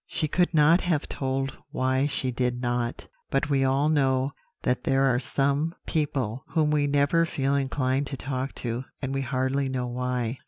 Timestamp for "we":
3.51-3.63, 6.71-6.87, 9.13-9.21